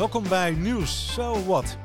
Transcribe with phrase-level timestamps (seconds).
[0.00, 1.76] Welkom bij Nieuws So What.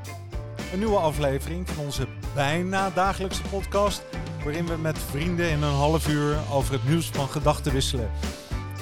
[0.72, 4.02] Een nieuwe aflevering van onze bijna dagelijkse podcast,
[4.44, 8.10] waarin we met vrienden in een half uur over het nieuws van gedachten wisselen.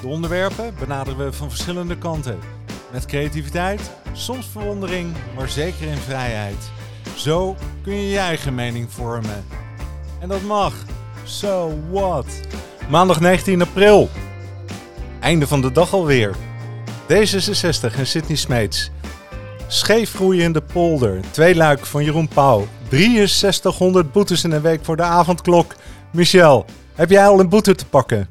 [0.01, 2.39] De onderwerpen benaderen we van verschillende kanten.
[2.91, 6.71] Met creativiteit, soms verwondering, maar zeker in vrijheid.
[7.15, 9.45] Zo kun je je eigen mening vormen.
[10.19, 10.73] En dat mag.
[11.23, 12.25] So what?
[12.89, 14.09] Maandag 19 april.
[15.19, 16.35] Einde van de dag alweer.
[17.07, 18.91] D66 en Sydney Smeets.
[19.67, 21.21] Scheef groeiende polder.
[21.31, 22.65] Twee luik van Jeroen Pauw.
[22.89, 25.75] 6300 boetes in een week voor de avondklok.
[26.13, 26.65] Michel,
[26.95, 28.29] heb jij al een boete te pakken?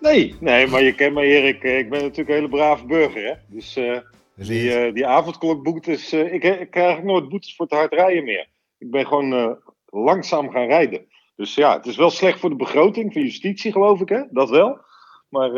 [0.00, 1.62] Nee, nee, maar je kent mij Erik.
[1.62, 3.24] Eh, ik ben natuurlijk een hele brave burger.
[3.24, 3.34] Hè?
[3.46, 3.98] Dus uh,
[4.34, 6.12] die, uh, die avondklokboetes.
[6.12, 8.48] Uh, ik, ik krijg nooit boetes voor te hard rijden meer.
[8.78, 11.06] Ik ben gewoon langzaam gaan rijden.
[11.36, 14.08] Dus ja, het is wel slecht voor de begroting van justitie, geloof ik.
[14.08, 14.22] Hè?
[14.30, 14.78] Dat wel.
[15.28, 15.50] Maar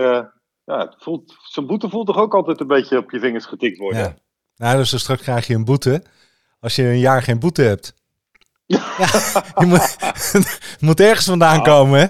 [0.65, 3.78] ja, het voelt, zo'n boete voelt toch ook altijd een beetje op je vingers getikt
[3.78, 4.01] worden.
[4.01, 4.16] Ja.
[4.56, 6.02] Nou, dus straks krijg je een boete
[6.60, 7.95] als je een jaar geen boete hebt.
[8.98, 9.09] Ja,
[9.59, 9.96] je moet,
[10.80, 12.07] moet ergens vandaan komen, hè?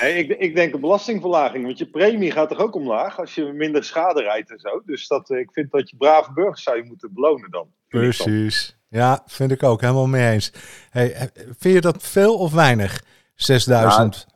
[0.00, 3.44] Nee, ik, ik denk een belastingverlaging, want je premie gaat toch ook omlaag als je
[3.44, 4.82] minder schade rijdt en zo.
[4.86, 7.68] Dus dat, ik vind dat je brave burgers zou je moeten belonen dan.
[7.88, 8.76] Precies.
[8.88, 9.80] Ja, vind ik ook.
[9.80, 10.52] Helemaal mee eens.
[10.90, 13.02] Hey, vind je dat veel of weinig?
[13.34, 14.26] 6000?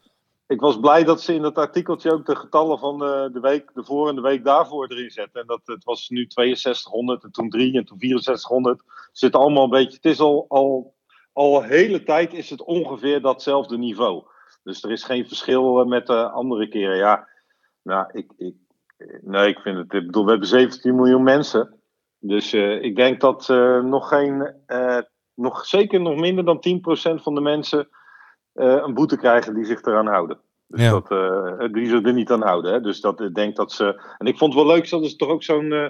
[0.48, 3.70] Ik was blij dat ze in dat artikeltje ook de getallen van de, de week
[3.74, 5.40] ervoor en de week daarvoor erin zetten.
[5.40, 8.82] En dat het was nu 6200 en toen 3 en toen 6400.
[9.12, 9.94] Zit allemaal een beetje.
[9.94, 10.94] Het is al, al,
[11.32, 14.24] al hele tijd is het ongeveer datzelfde niveau.
[14.62, 16.96] Dus er is geen verschil met de andere keren.
[16.96, 17.28] Ja,
[17.82, 18.54] nou, ik, ik,
[19.20, 19.92] nee, ik vind het.
[19.92, 21.80] Ik bedoel, we hebben 17 miljoen mensen.
[22.18, 23.48] Dus uh, ik denk dat
[23.82, 24.54] nog geen.
[25.34, 26.64] Nog, zeker nog minder dan
[27.18, 27.88] 10% van de mensen
[28.58, 30.38] een boete krijgen die zich eraan houden.
[30.68, 30.90] Dus ja.
[30.90, 32.72] dat, uh, die zich er niet aan houden.
[32.72, 32.80] Hè?
[32.80, 34.02] Dus dat ik denk dat ze.
[34.18, 35.64] En ik vond het wel leuk, dat is toch ook zo'n.
[35.64, 35.82] Uh,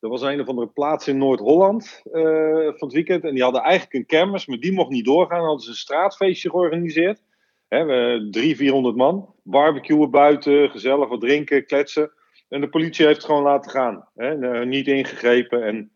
[0.00, 3.24] er was een of andere plaats in Noord-Holland van het weekend.
[3.24, 5.38] En die hadden eigenlijk een kermis, maar die mocht niet doorgaan.
[5.38, 7.22] Dan hadden ze een straatfeestje georganiseerd.
[7.68, 9.34] Hè, we, drie, vierhonderd man.
[9.42, 12.12] Barbecuen buiten, gezellig wat drinken, kletsen.
[12.48, 14.08] En de politie heeft het gewoon laten gaan.
[14.14, 15.62] Hè, niet ingegrepen.
[15.62, 15.90] En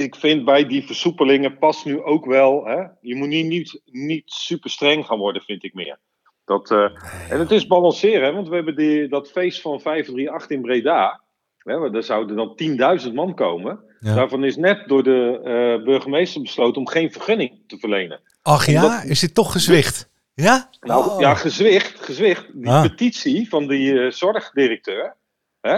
[0.00, 2.64] ik vind bij die versoepelingen past nu ook wel.
[2.64, 5.98] Hè, je moet niet, niet, niet super streng gaan worden, vind ik meer.
[6.44, 6.84] Dat, uh,
[7.28, 11.20] en het is balanceren, hè, want we hebben die, dat feest van 538 in Breda.
[11.58, 13.80] Hè, daar zouden dan 10.000 man komen.
[14.00, 14.14] Ja.
[14.14, 18.20] Daarvan is net door de uh, burgemeester besloten om geen vergunning te verlenen.
[18.42, 20.10] Ach ja, Omdat, is dit toch gezwicht?
[20.34, 20.70] Ja?
[20.80, 21.20] Nou oh.
[21.20, 22.00] ja, gezwicht.
[22.00, 22.46] gezwicht.
[22.52, 22.82] Die ah.
[22.82, 25.16] petitie van die uh, zorgdirecteur.
[25.60, 25.74] Hè,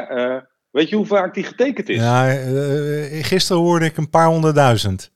[0.72, 1.97] Weet je hoe vaak die getekend is?
[1.97, 5.12] Ja, uh, gisteren hoorde ik een paar honderdduizend.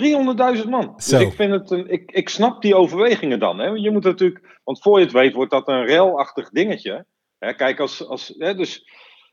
[0.00, 0.94] 300.000 man.
[0.96, 1.18] Zo.
[1.18, 3.58] Dus ik, vind het een, ik, ik snap die overwegingen dan.
[3.58, 3.66] Hè?
[3.66, 7.06] Je moet natuurlijk, want voor je het weet wordt dat een relachtig dingetje.
[7.38, 7.54] Hè?
[7.54, 8.90] Kijk, als, als, hè, dus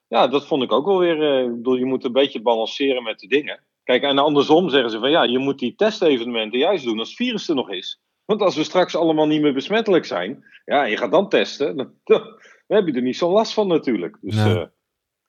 [0.08, 1.44] ja, dat vond ik ook wel weer.
[1.44, 3.60] Ik bedoel, je moet een beetje balanceren met de dingen.
[3.84, 7.18] Kijk, en andersom zeggen ze van ja, je moet die testevenementen juist doen als het
[7.18, 8.02] virus er nog is.
[8.26, 11.94] Want als we straks allemaal niet meer besmettelijk zijn, ja, je gaat dan testen, dan,
[12.04, 14.18] dan heb je er niet zo last van natuurlijk.
[14.22, 14.56] Dus, nee.
[14.56, 14.64] uh,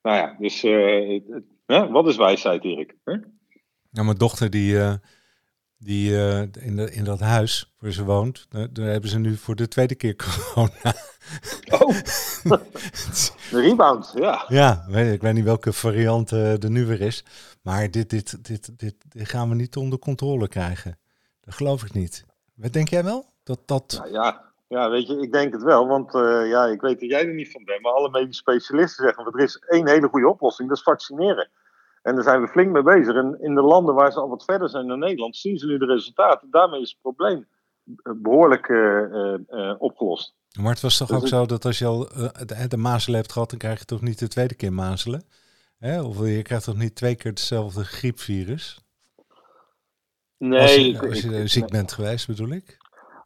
[0.03, 1.21] nou ja, dus uh,
[1.67, 2.95] uh, wat is wijsheid, Erik?
[3.05, 3.23] Huh?
[3.89, 4.93] Ja, mijn dochter die, uh,
[5.77, 6.11] die
[6.59, 9.95] in, de, in dat huis waar ze woont, daar hebben ze nu voor de tweede
[9.95, 10.95] keer corona.
[11.69, 11.89] Oh,
[13.51, 14.45] de rebound, ja.
[14.47, 17.25] Ja, weet, ik weet niet welke variant er nu weer is.
[17.61, 20.99] Maar dit, dit, dit, dit, dit gaan we niet onder controle krijgen.
[21.41, 22.25] Dat geloof ik niet.
[22.55, 23.25] Wat denk jij wel?
[23.43, 23.95] Dat, dat...
[23.97, 25.87] Nou ja, ja, weet je, ik denk het wel.
[25.87, 27.81] Want uh, ja, ik weet dat jij er niet van bent.
[27.81, 31.49] Maar alle medische specialisten zeggen: er is één hele goede oplossing, dat is vaccineren.
[32.01, 33.15] En daar zijn we flink mee bezig.
[33.15, 35.77] En in de landen waar ze al wat verder zijn dan Nederland, zien ze nu
[35.77, 36.47] de resultaten.
[36.51, 37.47] Daarmee is het probleem
[38.03, 40.35] behoorlijk uh, uh, opgelost.
[40.59, 41.99] Maar het was toch dus ook zo dat als je al
[42.45, 45.23] de, de mazelen hebt gehad, dan krijg je toch niet de tweede keer mazelen?
[45.77, 46.01] Hè?
[46.01, 48.81] Of je krijgt toch niet twee keer hetzelfde griepvirus?
[50.37, 50.61] Nee.
[50.61, 52.77] Als je, als je ik, ziek bent geweest, bedoel ik?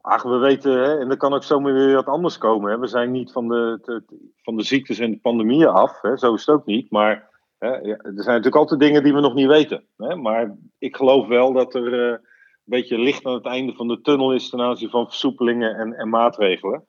[0.09, 2.71] Ach, we weten, hè, en er kan ook zomaar weer wat anders komen.
[2.71, 2.79] Hè.
[2.79, 4.01] We zijn niet van de,
[4.41, 6.17] van de ziektes en de pandemieën af, hè.
[6.17, 6.91] zo is het ook niet.
[6.91, 9.83] Maar hè, er zijn natuurlijk altijd dingen die we nog niet weten.
[9.97, 10.15] Hè.
[10.15, 12.19] Maar ik geloof wel dat er uh, een
[12.63, 16.09] beetje licht aan het einde van de tunnel is ten aanzien van versoepelingen en, en
[16.09, 16.85] maatregelen.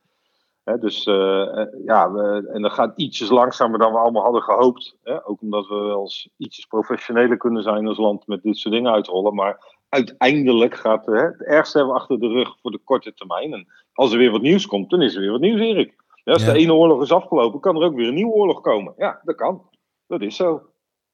[0.65, 4.97] Hè, dus uh, ja, we, en dat gaat ietsjes langzamer dan we allemaal hadden gehoopt.
[5.03, 5.27] Hè.
[5.27, 8.93] Ook omdat we wel eens ietsjes professioneler kunnen zijn als land met dit soort dingen
[8.93, 9.35] uitrollen.
[9.35, 13.53] Maar uiteindelijk gaat hè, het ergste hebben we achter de rug voor de korte termijn.
[13.53, 15.95] En als er weer wat nieuws komt, dan is er weer wat nieuws, Erik.
[16.25, 16.53] Ja, als ja.
[16.53, 18.95] de ene oorlog is afgelopen, kan er ook weer een nieuwe oorlog komen.
[18.97, 19.71] Ja, dat kan.
[20.07, 20.63] Dat is zo.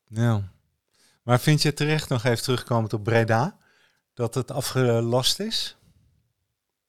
[0.04, 0.42] Ja.
[1.22, 3.56] Maar vind je terecht nog even terugkomend op Breda,
[4.14, 5.78] dat het afgelast is?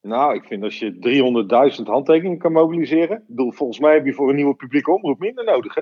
[0.01, 3.23] Nou, ik vind als je 300.000 handtekeningen kan mobiliseren.
[3.27, 5.81] Bedoel, volgens mij heb je voor een nieuwe publieke omroep minder nodig, hè?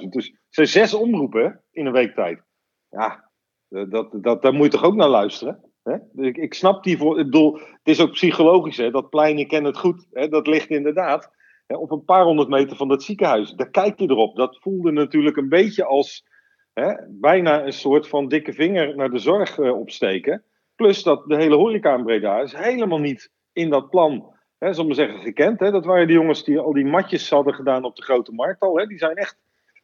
[0.00, 0.08] 50.000.
[0.08, 2.42] Dus het zijn zes omroepen in een week tijd.
[2.90, 3.29] ja,
[3.70, 5.60] dat, dat, daar moet je toch ook naar luisteren?
[5.82, 5.96] Hè?
[6.24, 7.14] Ik, ik snap die voor.
[7.14, 8.90] Bedoel, het is ook psychologisch, hè?
[8.90, 10.06] dat plein, ik het goed.
[10.12, 10.28] Hè?
[10.28, 11.30] Dat ligt inderdaad
[11.66, 13.52] hè, op een paar honderd meter van dat ziekenhuis.
[13.52, 14.36] Daar kijk je erop.
[14.36, 16.26] Dat voelde natuurlijk een beetje als
[16.72, 20.44] hè, bijna een soort van dikke vinger naar de zorg uh, opsteken.
[20.74, 24.84] Plus dat de hele horeca in Breda is helemaal niet in dat plan, hè, zal
[24.84, 25.60] maar zeggen, gekend.
[25.60, 25.70] Hè?
[25.70, 28.78] Dat waren die jongens die al die matjes hadden gedaan op de grote markt al.
[28.78, 28.86] Hè?
[28.86, 29.38] Die zijn echt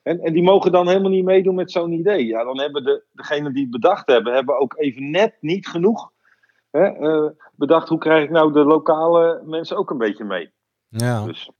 [0.07, 2.27] en, en die mogen dan helemaal niet meedoen met zo'n idee.
[2.27, 6.11] Ja, dan hebben de, degenen die het bedacht hebben, hebben ook even net niet genoeg
[6.71, 7.89] hè, uh, bedacht.
[7.89, 10.53] Hoe krijg ik nou de lokale mensen ook een beetje mee?
[10.89, 11.25] Ja.
[11.25, 11.51] Dus,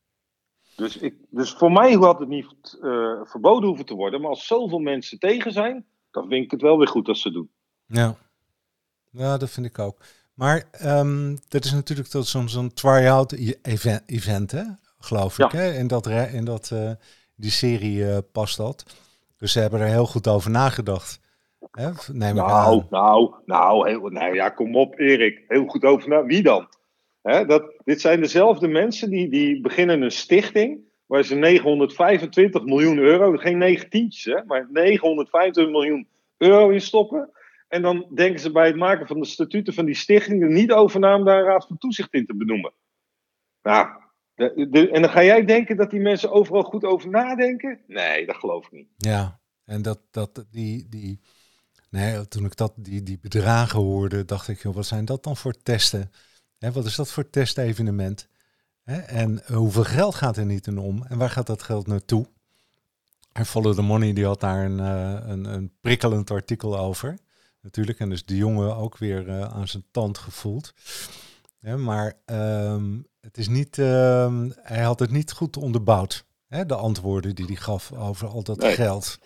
[0.77, 4.21] dus, ik, dus voor mij had het niet uh, verboden hoeven te worden.
[4.21, 7.31] Maar als zoveel mensen tegen zijn, dan vind ik het wel weer goed dat ze
[7.31, 7.51] doen.
[7.87, 8.17] Ja,
[9.11, 9.99] ja dat vind ik ook.
[10.35, 13.33] Maar um, dat is natuurlijk zo'n zo'n try-out
[13.63, 14.63] event, event, hè?
[14.99, 15.51] geloof ik.
[15.51, 15.73] Hè?
[15.73, 16.91] In dat, in dat uh,
[17.37, 18.85] die serie uh, past dat.
[19.39, 21.21] Dus ze hebben er heel goed over nagedacht.
[21.71, 21.91] Hè?
[22.13, 25.45] Neem nou, nou, nou, heel, nou ja, kom op Erik.
[25.49, 26.25] Heel goed over na.
[26.25, 26.69] Wie dan?
[27.23, 32.99] Hè, dat, dit zijn dezelfde mensen die, die beginnen een stichting waar ze 925 miljoen
[32.99, 37.31] euro, geen negen tientjes, hè, maar 925 miljoen euro in stoppen.
[37.69, 40.73] En dan denken ze bij het maken van de statuten van die stichting er niet
[40.73, 42.73] over na om daar een raad van toezicht in te benoemen.
[43.63, 43.89] Nou,
[44.37, 47.81] en dan ga jij denken dat die mensen overal goed over nadenken?
[47.87, 48.89] Nee, dat geloof ik niet.
[48.97, 51.21] Ja, en dat, dat die, die,
[51.91, 55.37] nee, toen ik dat, die, die bedragen hoorde, dacht ik, joh, wat zijn dat dan
[55.37, 56.13] voor testen?
[56.59, 58.29] Hè, wat is dat voor testevenement?
[58.83, 61.05] Hè, en hoeveel geld gaat er niet in om?
[61.09, 62.27] En waar gaat dat geld naartoe?
[63.33, 67.19] En Follow the Money die had daar een, uh, een, een prikkelend artikel over.
[67.61, 67.99] Natuurlijk.
[67.99, 70.75] En dus de jongen ook weer uh, aan zijn tand gevoeld.
[71.61, 76.27] Maar um, het is niet, uh, hij had het niet goed onderbouwd.
[76.49, 78.73] Hè, de antwoorden die hij gaf over al dat nee.
[78.73, 79.19] geld.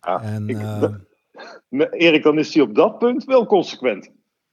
[0.00, 4.10] Ja, en, ik, uh, Erik, dan is hij op dat punt wel consequent.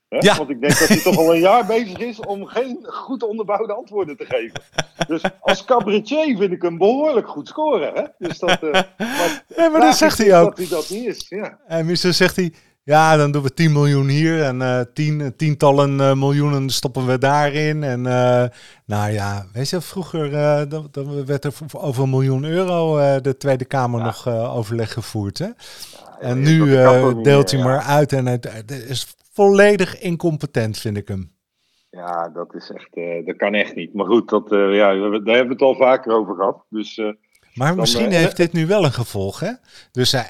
[0.08, 0.18] Hè?
[0.18, 0.36] Ja.
[0.36, 3.72] Want ik denk dat hij toch al een jaar bezig is om geen goed onderbouwde
[3.72, 4.62] antwoorden te geven.
[5.06, 7.94] Dus als cabaretier vind ik hem behoorlijk goed scoren.
[7.94, 8.04] Hè?
[8.18, 10.56] Dus dat, uh, maar, ja, maar dat zegt hij ook.
[10.56, 11.28] Dat hij dat niet is.
[11.28, 11.58] Ja.
[11.66, 15.98] En misschien zegt hij, ja, dan doen we 10 miljoen hier en uh, tien, tientallen
[15.98, 17.82] uh, miljoenen stoppen we daarin.
[17.82, 18.44] En uh,
[18.86, 20.30] nou ja, weet je, vroeger
[20.68, 24.04] dan, dan werd er over een miljoen euro de Tweede Kamer ja.
[24.04, 25.38] nog overleg gevoerd.
[25.38, 25.44] Hè?
[25.44, 25.54] Ja,
[26.20, 26.64] en nu
[27.22, 31.32] deelt hij maar uit en het, het, is volledig incompetent, vind ik hem.
[31.90, 33.94] Ja, dat is echt, dat kan echt niet.
[33.94, 36.64] Maar goed, dat, ja, daar hebben we het al vaker over gehad.
[36.68, 37.00] Dus
[37.54, 39.52] maar misschien heeft dit nu wel een gevolg, hè?
[39.92, 40.22] Dus uh,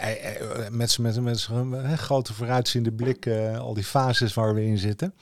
[0.70, 3.26] met zijn met, met grote vooruitziende blik,
[3.58, 5.14] al die fases waar we in zitten.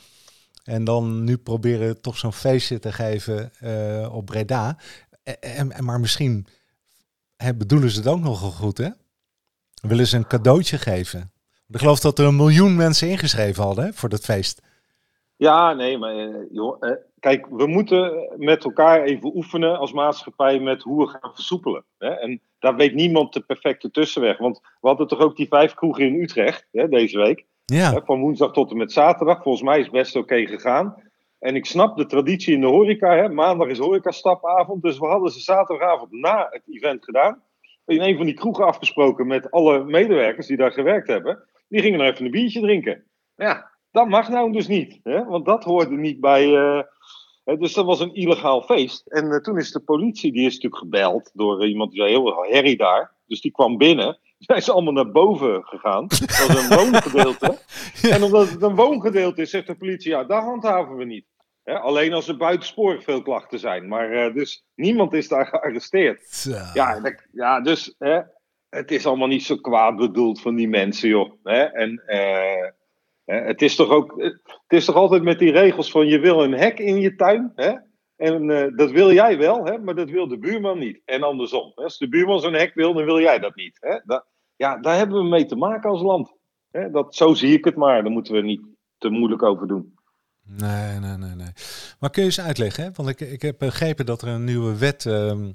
[0.65, 4.79] En dan nu proberen toch zo'n feestje te geven uh, op Breda.
[5.23, 6.47] En, en, maar misschien
[7.37, 8.89] hè, bedoelen ze het ook nogal goed, hè?
[9.81, 11.33] Willen ze een cadeautje geven?
[11.69, 14.61] Ik geloof dat er een miljoen mensen ingeschreven hadden hè, voor dat feest.
[15.39, 16.83] Ja, nee, maar joh,
[17.21, 21.85] kijk, we moeten met elkaar even oefenen als maatschappij met hoe we gaan versoepelen.
[21.99, 22.09] Hè?
[22.09, 24.39] En daar weet niemand de perfecte tussenweg.
[24.39, 27.47] Want we hadden toch ook die vijf kroegen in Utrecht hè, deze week.
[27.65, 27.93] Ja.
[27.93, 29.43] Hè, van woensdag tot en met zaterdag.
[29.43, 31.03] Volgens mij is het best oké gegaan.
[31.39, 33.17] En ik snap de traditie in de horeca.
[33.17, 33.29] Hè?
[33.29, 34.83] Maandag is horecastapavond.
[34.83, 37.43] Dus we hadden ze zaterdagavond na het event gedaan.
[37.87, 41.45] In een van die kroegen afgesproken met alle medewerkers die daar gewerkt hebben.
[41.69, 43.05] Die gingen nog even een biertje drinken.
[43.37, 45.01] Ja, dat mag nou dus niet.
[45.03, 45.25] Hè?
[45.25, 46.47] Want dat hoorde niet bij...
[46.47, 46.83] Uh,
[47.59, 49.07] dus dat was een illegaal feest.
[49.07, 52.45] En uh, toen is de politie, die is natuurlijk gebeld door iemand die zei heel
[52.45, 53.13] herrie daar.
[53.27, 54.19] Dus die kwam binnen.
[54.39, 56.07] Zijn ze allemaal naar boven gegaan.
[56.07, 57.59] Dat was een woongedeelte.
[58.03, 58.09] ja.
[58.09, 61.27] En omdat het een woongedeelte is, zegt de politie, ja, daar handhaven we niet.
[61.65, 61.79] Hè?
[61.79, 63.89] alleen als er buitensporig veel klachten zijn.
[63.89, 66.47] Maar dus niemand is daar gearresteerd.
[66.75, 68.21] Ja, dat, ja, dus hè,
[68.69, 71.33] het is allemaal niet zo kwaad bedoeld van die mensen, joh.
[71.43, 71.63] Hè?
[71.63, 72.03] En
[73.29, 74.15] uh, het is toch ook,
[74.67, 77.53] het is toch altijd met die regels van je wil een hek in je tuin,
[77.55, 77.75] hè?
[78.19, 79.79] En uh, dat wil jij wel, hè?
[79.79, 81.01] maar dat wil de buurman niet.
[81.05, 81.73] En andersom.
[81.75, 81.83] Hè?
[81.83, 83.79] Als de buurman zo'n hek wil, dan wil jij dat niet.
[83.81, 84.15] Hè?
[84.57, 86.33] Ja, daar hebben we mee te maken als land.
[86.71, 86.91] Hè?
[86.91, 88.03] Dat, zo zie ik het maar.
[88.03, 88.61] Daar moeten we niet
[88.99, 89.95] te moeilijk over doen.
[90.43, 91.53] Nee, nee, nee, nee.
[92.01, 92.85] Maar kun je eens uitleggen?
[92.85, 92.91] Hè?
[92.95, 95.51] Want ik, ik heb begrepen dat er een nieuwe wet um,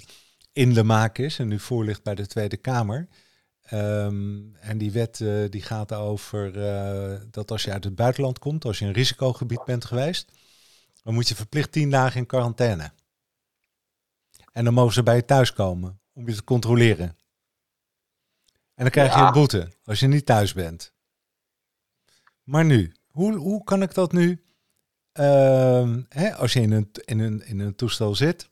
[0.52, 3.08] in de maak is en nu voor ligt bij de Tweede Kamer.
[3.72, 8.38] Um, en die wet uh, die gaat over uh, dat als je uit het buitenland
[8.38, 10.32] komt, als je een risicogebied bent geweest,
[11.02, 12.92] dan moet je verplicht tien dagen in quarantaine.
[14.52, 17.16] En dan mogen ze bij je thuis komen om je te controleren.
[18.74, 19.20] En dan krijg ja.
[19.20, 20.92] je een boete als je niet thuis bent.
[22.42, 24.44] Maar nu, hoe, hoe kan ik dat nu,
[25.12, 28.50] uh, hè, als je in een, in, een, in een toestel zit,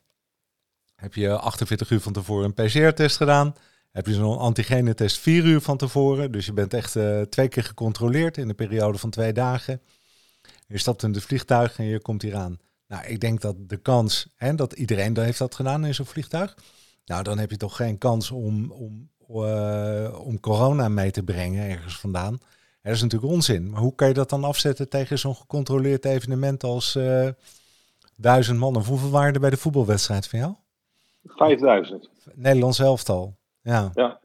[0.95, 3.55] heb je 48 uur van tevoren een PCR-test gedaan,
[3.93, 6.33] heb je zo'n antigenetest vier uur van tevoren.
[6.33, 9.81] Dus je bent echt uh, twee keer gecontroleerd in een periode van twee dagen.
[10.67, 12.59] Je stapt in het vliegtuig en je komt hier aan.
[12.89, 16.57] Nou, ik denk dat de kans, en dat iedereen heeft dat gedaan in zo'n vliegtuig.
[17.05, 21.71] Nou, dan heb je toch geen kans om, om, uh, om corona mee te brengen
[21.71, 22.39] ergens vandaan.
[22.83, 23.71] Dat is natuurlijk onzin.
[23.71, 27.29] Maar hoe kan je dat dan afzetten tegen zo'n gecontroleerd evenement als uh,
[28.17, 28.77] duizend man?
[28.77, 30.55] Of hoeveel waren er bij de voetbalwedstrijd van jou?
[31.25, 32.09] 5000.
[32.35, 33.35] Nederlands elftal.
[33.63, 33.91] Ja.
[33.95, 34.21] ja.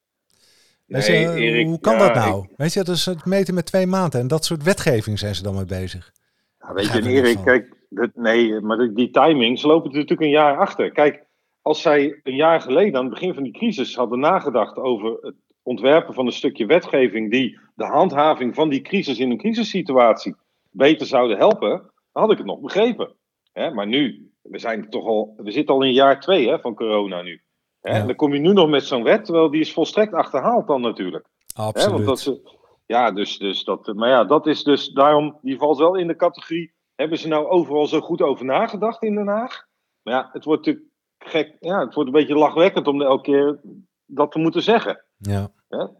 [0.86, 2.44] Nee, je, Erik, hoe kan dat nou?
[2.44, 2.58] Ik...
[2.58, 4.20] Weet je, dat is het meten met twee maanden.
[4.20, 6.12] En dat soort wetgeving zijn ze dan mee bezig.
[6.60, 10.30] Ja, weet je, Erik, kijk, dat, nee, maar die, die timings lopen er natuurlijk een
[10.30, 10.92] jaar achter.
[10.92, 11.26] Kijk,
[11.62, 15.36] als zij een jaar geleden, aan het begin van die crisis, hadden nagedacht over het
[15.62, 20.36] ontwerpen van een stukje wetgeving die de handhaving van die crisis in een crisissituatie
[20.72, 21.70] beter zouden helpen,
[22.12, 23.16] dan had ik het nog begrepen.
[23.52, 26.76] Hè, maar nu, we, zijn toch al, we zitten al in jaar twee hè, van
[26.76, 27.42] corona nu.
[27.88, 30.68] Hè, En dan kom je nu nog met zo'n wet, terwijl die is volstrekt achterhaald
[30.68, 31.26] dan natuurlijk.
[31.56, 31.86] Absoluut.
[31.86, 32.42] Hè, want dat ze,
[32.86, 36.16] ja, dus, dus dat, maar ja, dat is dus daarom, die valt wel in de
[36.16, 39.66] categorie, hebben ze nou overal zo goed over nagedacht in Den Haag?
[40.02, 43.60] Maar ja, het wordt natuurlijk gek, ja, het wordt een beetje lachwekkend om elke keer
[44.06, 45.04] dat te moeten zeggen.
[45.18, 45.52] Ja.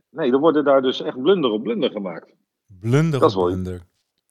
[0.10, 2.34] Nee, er worden daar dus echt blunder op blunder gemaakt.
[2.80, 3.82] Blunder op blunder.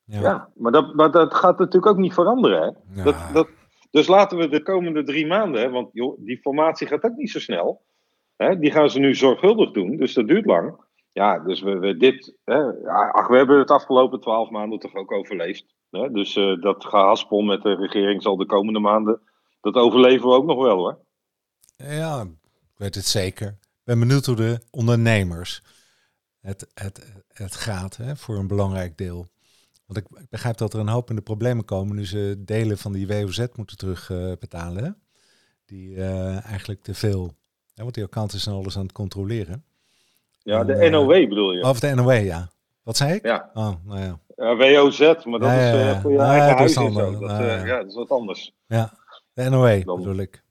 [0.04, 2.62] Ja, ja maar, dat, maar dat gaat natuurlijk ook niet veranderen.
[2.62, 3.02] Hè?
[3.02, 3.48] Dat, dat,
[3.96, 7.38] dus laten we de komende drie maanden, hè, want die formatie gaat ook niet zo
[7.38, 7.84] snel.
[8.36, 8.58] Hè?
[8.58, 10.84] Die gaan ze nu zorgvuldig doen, dus dat duurt lang.
[11.12, 15.64] Ja, dus we, dit, hè, ach, we hebben het afgelopen twaalf maanden toch ook overleefd.
[15.90, 16.10] Hè?
[16.10, 19.20] Dus uh, dat gehaspel met de regering zal de komende maanden,
[19.60, 20.98] dat overleven we ook nog wel hoor.
[21.76, 22.20] Ja,
[22.72, 25.62] ik weet het zeker ben benieuwd hoe de ondernemers
[26.40, 29.28] het, het, het gaat hè, voor een belangrijk deel.
[29.86, 32.92] Want ik, begrijp dat er een hoop in de problemen komen nu ze delen van
[32.92, 34.96] die WOZ moeten terugbetalen.
[35.64, 37.32] Die uh, eigenlijk te veel.
[37.74, 39.64] Hè, want die accounts zijn alles aan het controleren.
[40.42, 41.62] Ja, de uh, NOW bedoel je?
[41.62, 42.50] Of de NOW, ja.
[42.82, 43.24] Wat zei ik?
[43.24, 43.50] Ja.
[43.54, 44.20] Oh, nou ja.
[44.56, 46.74] WOZ, maar dat ja, is voor je eigen huis.
[46.74, 48.54] Dat, ja, dat is wat anders.
[48.66, 48.92] Ja,
[49.32, 50.44] de NOW bedoel ik.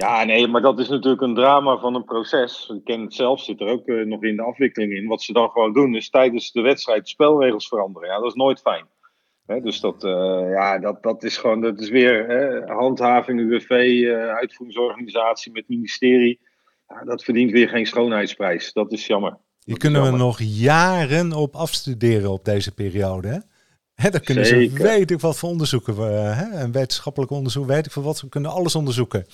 [0.00, 2.72] Ja, nee, maar dat is natuurlijk een drama van een proces.
[2.74, 5.06] Ik ken het zelf, zit er ook uh, nog in de afwikkeling in.
[5.06, 8.08] Wat ze dan gewoon doen, is tijdens de wedstrijd spelregels veranderen.
[8.08, 8.86] Ja, dat is nooit fijn.
[9.62, 14.12] Dus dat, uh, ja, dat, dat is gewoon, dat is weer hè, handhaving, UWV, uh,
[14.12, 16.40] eh, uitvoeringsorganisatie met ministerie.
[16.88, 18.72] Ja, dat verdient weer geen schoonheidsprijs.
[18.72, 19.38] Dat is jammer.
[19.64, 23.38] Hier kunnen we nog jaren op afstuderen op deze periode, hè?
[24.02, 24.76] Hè, dan kunnen Zeker.
[24.76, 28.16] ze weet ik wat voor onderzoeken, uh, hè, en wetenschappelijk onderzoek, weet ik van wat,
[28.16, 29.26] ze kunnen alles onderzoeken.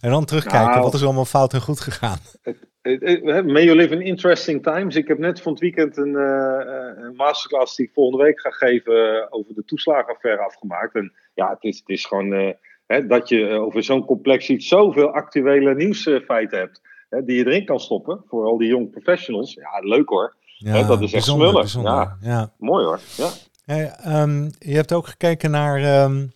[0.00, 2.18] En dan terugkijken, nou, wat is allemaal fout en goed gegaan.
[3.52, 4.96] May you live in interesting times.
[4.96, 8.50] Ik heb net van het weekend een, uh, een, masterclass die ik volgende week ga
[8.50, 10.94] geven over de toeslagenaffaire afgemaakt.
[10.94, 12.50] En ja, het is, het is gewoon uh,
[12.86, 16.80] hè, dat je over zo'n complex iets zoveel actuele nieuwsfeiten hebt.
[17.08, 19.54] Hè, die je erin kan stoppen voor al die jonge professionals.
[19.54, 20.34] Ja, leuk hoor.
[20.44, 21.82] Ja, dat is echt smullen.
[21.82, 23.00] Ja, ja, mooi hoor.
[23.16, 23.28] Ja.
[23.62, 26.32] Hey, um, je hebt ook gekeken naar um,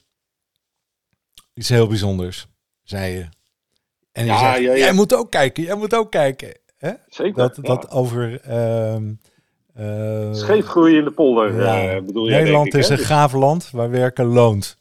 [1.54, 2.46] iets heel bijzonders,
[2.82, 3.28] zei je.
[4.12, 4.78] En je ja, zei, ja, ja.
[4.78, 6.58] jij moet ook kijken, jij moet ook kijken.
[6.76, 6.92] Hè?
[7.08, 7.34] Zeker.
[7.34, 8.50] Dat, dat over...
[8.94, 9.20] Um,
[9.78, 12.30] uh, Scheefgroei in de polder, uh, bedoel je?
[12.30, 14.78] Nederland ik, is een gaaf land waar werken loont.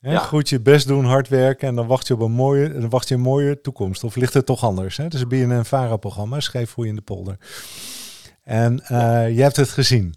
[0.00, 2.88] Hè, Goed je best doen, hard werken en dan wacht je op een mooie, dan
[2.88, 4.04] wacht je een mooie toekomst.
[4.04, 4.96] Of ligt het toch anders?
[4.96, 5.04] Hè?
[5.04, 7.36] Het is een BNN-VARA-programma, Scheefgroei in de polder.
[8.42, 10.14] En uh, je hebt het gezien.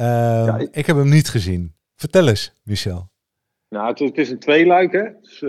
[0.00, 0.86] Uh, ik...
[0.86, 1.74] heb hem niet gezien.
[1.96, 3.08] Vertel eens, Michel.
[3.68, 5.04] Nou, het, het is een tweeluik, hè.
[5.20, 5.42] Dus,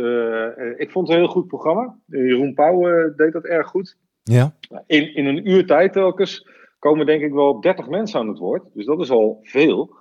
[0.78, 1.98] ik vond het een heel goed programma.
[2.06, 3.98] Jeroen Pauw uh, deed dat erg goed.
[4.24, 4.56] Ja.
[4.88, 6.48] In, in een uur tijd telkens
[6.80, 8.64] komen denk ik wel 30 mensen aan het woord.
[8.74, 9.96] Dus dat is al veel.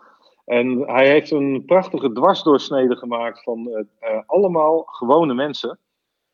[0.44, 3.86] En hij heeft een prachtige dwarsdoorsnede gemaakt van
[4.26, 5.78] allemaal gewone mensen.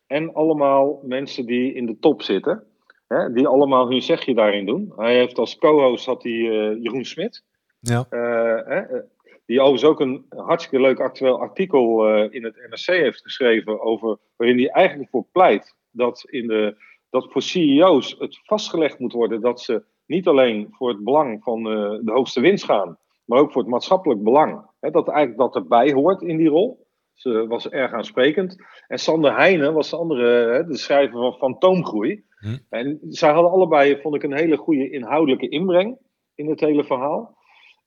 [0.07, 2.65] En allemaal mensen die in de top zitten.
[3.07, 4.93] Hè, die allemaal hun zegje daarin doen.
[4.97, 6.33] Hij heeft als co-host had hij,
[6.81, 7.45] Jeroen Smit.
[7.81, 8.07] Ja.
[8.11, 9.01] Uh,
[9.47, 14.19] die overigens ook een hartstikke leuk actueel artikel uh, in het NRC heeft geschreven over
[14.37, 16.77] waarin hij eigenlijk voor pleit dat, in de,
[17.11, 21.67] dat voor CEO's het vastgelegd moet worden dat ze niet alleen voor het belang van
[21.67, 24.67] uh, de hoogste winst gaan, maar ook voor het maatschappelijk belang.
[24.81, 26.87] Hè, dat eigenlijk dat erbij hoort in die rol.
[27.15, 28.57] Ze was erg aansprekend.
[28.87, 32.25] En Sander Heijnen was de andere, de schrijver van Fantoomgroei.
[32.39, 32.57] Hm.
[32.69, 35.99] En zij hadden allebei, vond ik, een hele goede inhoudelijke inbreng
[36.35, 37.39] in het hele verhaal.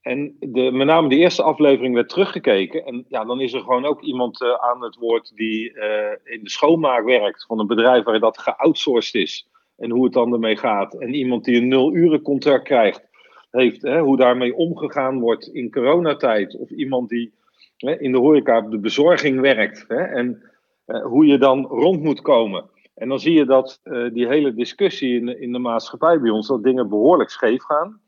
[0.04, 2.84] En de, met name de eerste aflevering werd teruggekeken.
[2.84, 5.84] En ja, dan is er gewoon ook iemand uh, aan het woord die uh,
[6.24, 9.48] in de schoonmaak werkt van een bedrijf waar dat geoutsourced is.
[9.76, 10.94] En hoe het dan ermee gaat.
[10.94, 13.08] En iemand die een nul-uren contract krijgt,
[13.50, 16.56] heeft, hè, hoe daarmee omgegaan wordt in coronatijd.
[16.56, 17.32] Of iemand die
[17.76, 19.84] hè, in de horeca op de bezorging werkt.
[19.88, 20.42] Hè, en
[20.86, 22.64] uh, hoe je dan rond moet komen.
[22.94, 23.80] En dan zie je dat
[24.12, 28.02] die hele discussie in, in de maatschappij bij ons, dat dingen behoorlijk scheef gaan.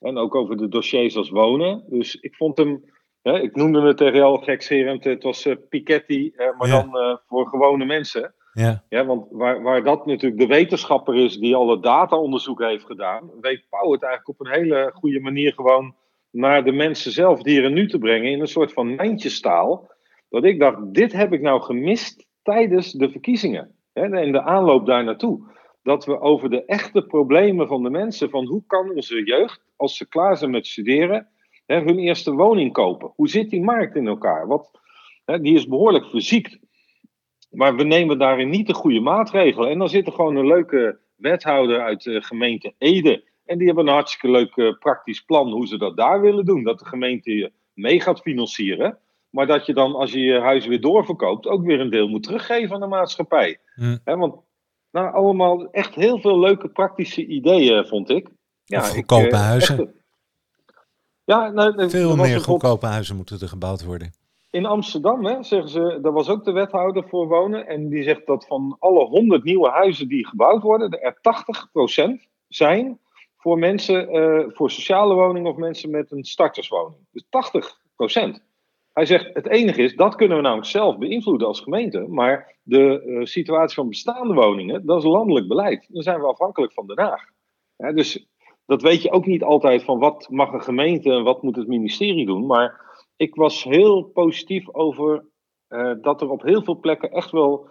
[0.00, 1.84] En ook over de dossiers als wonen.
[1.86, 2.84] Dus ik vond hem,
[3.22, 6.82] hè, ik noemde het tegen jou gekscherend, het was uh, Piketty, uh, maar ja.
[6.82, 8.34] dan voor gewone mensen.
[8.52, 8.84] Ja.
[8.88, 13.66] ja, want waar, waar dat natuurlijk de wetenschapper is die alle data-onderzoek heeft gedaan, weet
[13.68, 15.94] Pauw het eigenlijk op een hele goede manier gewoon
[16.30, 19.90] naar de mensen zelf, dieren nu te brengen, in een soort van mijntjestaal.
[20.28, 23.74] Dat ik dacht, dit heb ik nou gemist tijdens de verkiezingen.
[23.92, 25.40] Hè, en de aanloop daar naartoe.
[25.82, 29.96] Dat we over de echte problemen van de mensen, van hoe kan onze jeugd, als
[29.96, 31.28] ze klaar zijn met studeren,
[31.66, 33.12] hè, hun eerste woning kopen?
[33.16, 34.46] Hoe zit die markt in elkaar?
[34.46, 34.70] Wat,
[35.24, 36.58] hè, die is behoorlijk verziekt.
[37.50, 39.70] Maar we nemen daarin niet de goede maatregelen.
[39.70, 43.24] En dan zit er gewoon een leuke wethouder uit de gemeente Ede.
[43.44, 46.62] En die hebben een hartstikke leuk uh, praktisch plan hoe ze dat daar willen doen.
[46.62, 48.98] Dat de gemeente je mee gaat financieren.
[49.30, 52.22] Maar dat je dan, als je je huis weer doorverkoopt, ook weer een deel moet
[52.22, 53.58] teruggeven aan de maatschappij.
[54.04, 54.34] Want
[54.90, 58.28] nou, allemaal echt heel veel leuke praktische ideeën, vond ik.
[58.70, 59.94] Ja, goedkope ik, uh, huizen.
[61.24, 64.12] ja, nou, veel meer goedkope huizen moeten er gebouwd worden.
[64.50, 67.66] In Amsterdam hè, zeggen ze, daar was ook de wethouder voor wonen.
[67.66, 72.98] En die zegt dat van alle 100 nieuwe huizen die gebouwd worden, er 80% zijn
[73.36, 77.00] voor mensen, uh, voor sociale woningen of mensen met een starterswoning.
[77.10, 78.42] Dus 80%.
[78.92, 82.06] Hij zegt, het enige is, dat kunnen we namelijk zelf beïnvloeden als gemeente.
[82.08, 85.86] Maar de uh, situatie van bestaande woningen, dat is landelijk beleid.
[85.88, 87.24] Dan zijn we afhankelijk van Den Haag.
[87.76, 88.29] Ja, dus
[88.70, 91.66] dat weet je ook niet altijd van wat mag een gemeente en wat moet het
[91.66, 92.46] ministerie doen.
[92.46, 92.80] Maar
[93.16, 95.24] ik was heel positief over
[95.68, 97.68] uh, dat er op heel veel plekken echt wel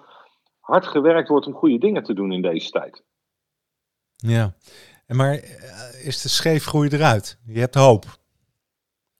[0.60, 3.04] hard gewerkt wordt om goede dingen te doen in deze tijd.
[4.16, 4.56] Ja,
[5.08, 7.40] maar eh, is de scheefgroei eruit?
[7.46, 8.06] Je hebt hoop.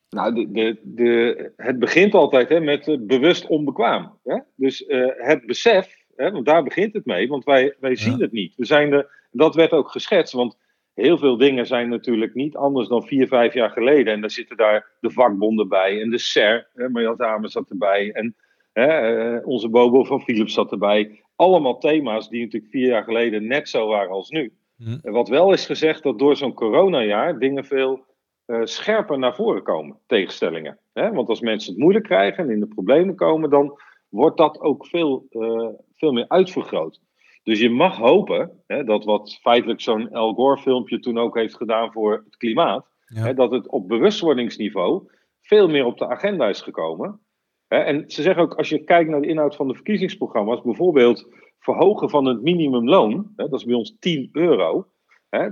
[0.10, 4.20] Nou, de, de, de, het begint altijd hè, met uh, bewust onbekwaam.
[4.24, 4.40] Hè?
[4.56, 8.24] Dus uh, het besef, hè, want daar begint het mee, want wij, wij zien ja.
[8.24, 8.56] het niet.
[8.56, 10.58] We zijn de, dat werd ook geschetst, want
[10.94, 14.14] heel veel dingen zijn natuurlijk niet anders dan vier, vijf jaar geleden.
[14.14, 18.12] En daar zitten daar de vakbonden bij en de SER, hè, Marjan Dames zat erbij
[18.12, 18.36] en
[18.74, 21.24] hè, uh, onze Bobo van Philips zat erbij.
[21.36, 24.54] Allemaal thema's die natuurlijk vier jaar geleden net zo waren als nu.
[24.78, 24.98] Hm.
[25.04, 28.06] En wat wel is gezegd, dat door zo'n coronajaar dingen veel
[28.46, 30.80] uh, scherper naar voren komen, tegenstellingen.
[30.94, 31.12] Hè?
[31.12, 34.86] Want als mensen het moeilijk krijgen en in de problemen komen, dan wordt dat ook
[34.86, 37.02] veel, uh, veel meer uitvergroot.
[37.44, 41.56] Dus je mag hopen hè, dat wat feitelijk zo'n El Gore filmpje toen ook heeft
[41.56, 43.22] gedaan voor het klimaat, ja.
[43.22, 47.20] hè, dat het op bewustwordingsniveau veel meer op de agenda is gekomen.
[47.68, 47.78] Hè?
[47.78, 51.28] En ze zeggen ook, als je kijkt naar de inhoud van de verkiezingsprogramma's, bijvoorbeeld
[51.60, 54.88] verhogen van het minimumloon, dat is bij ons 10 euro,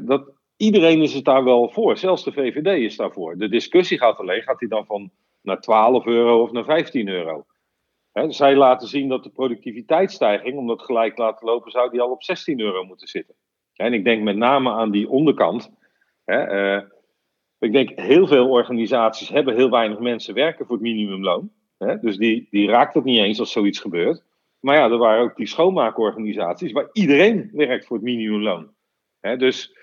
[0.06, 1.98] dat, iedereen is het daar wel voor.
[1.98, 3.38] Zelfs de VVD is daarvoor.
[3.38, 7.46] De discussie gaat alleen, gaat hij dan van naar 12 euro of naar 15 euro?
[8.28, 12.12] Zij laten zien dat de productiviteitsstijging, om dat gelijk te laten lopen, zou die al
[12.12, 13.36] op 16 euro moeten zitten.
[13.74, 15.72] En ik denk met name aan die onderkant.
[16.26, 16.82] Uh,
[17.60, 21.52] ik denk heel veel organisaties hebben heel weinig mensen werken voor het minimumloon.
[22.02, 24.24] Dus die, die raakt het niet eens als zoiets gebeurt.
[24.60, 28.70] Maar ja, er waren ook die schoonmaakorganisaties waar iedereen werkt voor het minimumloon.
[29.38, 29.76] Dus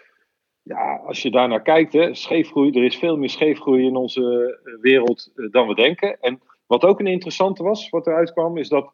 [0.62, 4.81] ja, als je daar naar kijkt, scheefgroei, er is veel meer scheefgroei in onze eh,
[4.81, 6.20] wereld uh, dan we denken.
[6.20, 8.92] En wat ook een interessante was, wat eruit kwam, is dat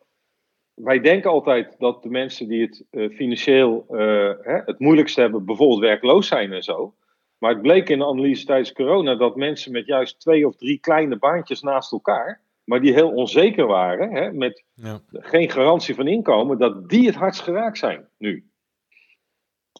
[0.74, 5.80] wij denken altijd dat de mensen die het uh, financieel hè, het moeilijkste hebben, bijvoorbeeld
[5.80, 6.94] werkloos zijn en zo.
[7.38, 10.78] Maar het bleek in de analyse tijdens corona dat mensen met juist twee of drie
[10.78, 15.00] kleine baantjes naast elkaar, maar die heel onzeker waren, hè, met ja.
[15.12, 18.50] geen garantie van inkomen, dat die het hardst geraakt zijn nu.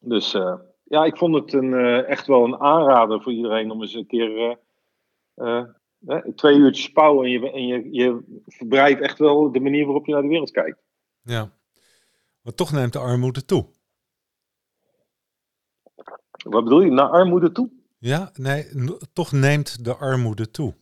[0.03, 0.33] Dus
[0.85, 1.75] ja, ik vond het een,
[2.05, 4.59] echt wel een aanrader voor iedereen om eens een keer
[6.35, 10.13] twee uurtjes spouwen en, je, en je, je verbreidt echt wel de manier waarop je
[10.13, 10.79] naar de wereld kijkt.
[11.23, 11.51] Ja,
[12.41, 13.67] maar toch neemt de armoede toe.
[16.45, 17.71] Wat bedoel je, naar armoede toe?
[17.99, 18.67] Ja, nee,
[19.13, 20.75] toch neemt de armoede toe.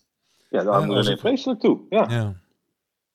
[0.50, 2.06] Ja, de armoede neemt vreselijk toe, ja.
[2.08, 2.34] ja.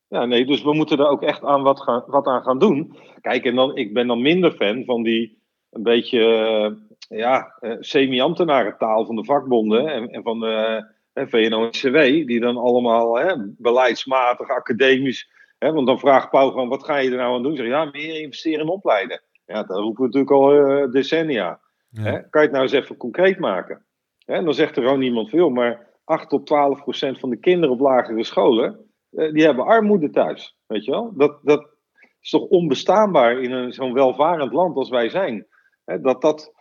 [0.07, 2.97] Ja, nee, dus we moeten er ook echt aan wat, gaan, wat aan gaan doen.
[3.21, 6.19] Kijk, en dan, ik ben dan minder fan van die een beetje
[7.09, 12.57] uh, ja, uh, semi-ambtenarentaal van de vakbonden en, en van de uh, VNO-NCW, die dan
[12.57, 15.31] allemaal hè, beleidsmatig, academisch.
[15.57, 17.55] Hè, want dan vraagt Pauw van wat ga je er nou aan doen?
[17.55, 19.21] Zeg, ja, meer investeren en opleiden.
[19.45, 21.59] Ja, dat roepen we natuurlijk al decennia.
[21.89, 22.03] Ja.
[22.03, 22.11] Hè?
[22.11, 23.85] Kan je het nou eens even concreet maken?
[24.25, 24.33] Hè?
[24.33, 27.75] En dan zegt er gewoon niemand veel, maar 8 tot 12 procent van de kinderen
[27.75, 30.57] op lagere scholen, die hebben armoede thuis.
[30.67, 31.13] Weet je wel?
[31.15, 31.69] Dat, dat
[32.21, 35.47] is toch onbestaanbaar in zo'n welvarend land als wij zijn
[35.85, 36.53] hè, dat dat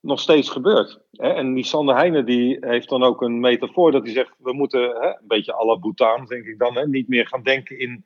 [0.00, 1.00] nog steeds gebeurt.
[1.12, 1.28] Hè.
[1.28, 4.80] En die Sander Heijnen die heeft dan ook een metafoor dat hij zegt: we moeten
[4.80, 8.04] hè, een beetje à la Bhutan, denk ik dan, hè, niet meer gaan denken in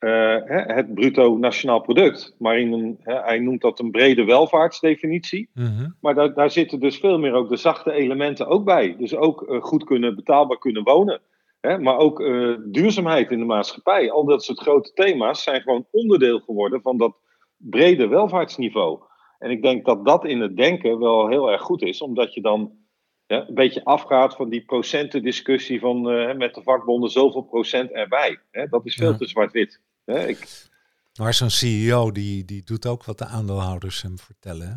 [0.00, 2.34] het bruto nationaal product.
[2.38, 5.48] Maar in een, hij noemt dat een brede welvaartsdefinitie.
[5.54, 5.90] Mhm.
[6.00, 8.96] Maar daar, daar zitten dus veel meer ook de zachte elementen ook bij.
[8.98, 11.20] Dus ook goed kunnen, betaalbaar kunnen wonen.
[11.60, 14.10] Hè, maar ook uh, duurzaamheid in de maatschappij.
[14.10, 17.16] Al dat soort grote thema's zijn gewoon onderdeel geworden van dat
[17.56, 18.98] brede welvaartsniveau.
[19.40, 22.40] En ik denk dat dat in het denken wel heel erg goed is, omdat je
[22.40, 22.72] dan
[23.26, 28.38] ja, een beetje afgaat van die procentendiscussie van uh, met de vakbonden zoveel procent erbij.
[28.50, 29.16] Hè, dat is veel Ja.
[29.16, 29.80] te zwart-wit.
[30.04, 30.68] Ik,
[31.18, 34.68] Maar zo'n CEO die, die doet ook wat de aandeelhouders hem vertellen.
[34.68, 34.76] hè?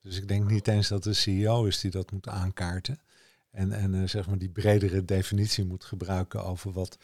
[0.00, 2.98] Dus ik denk niet eens dat de CEO is die dat moet aankaarten.
[3.50, 6.98] En, en eh, zeg maar die bredere definitie moet gebruiken over wat,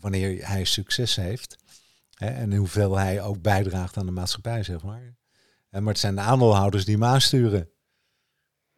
[0.00, 1.56] wanneer hij succes heeft.
[2.14, 5.14] Hè, en hoeveel hij ook bijdraagt aan de maatschappij, zeg maar.
[5.74, 7.68] En, maar het zijn de aandeelhouders die hem aansturen.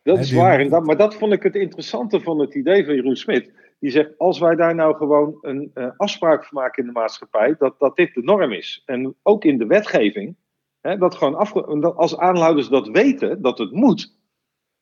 [0.02, 0.60] Dat is waar.
[0.60, 3.52] En dat, maar dat vond ik het interessante van het idee van Jeroen Smit.
[3.80, 7.54] Die zegt, als wij daar nou gewoon een eh, afspraak van maken in de maatschappij,
[7.58, 8.82] dat, dat dit de norm is.
[8.86, 10.36] En ook in de wetgeving,
[10.80, 14.16] hè, dat gewoon afge- dat als aanhouders dat weten, dat het moet,